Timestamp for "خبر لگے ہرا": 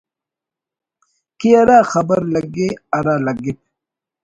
1.91-3.15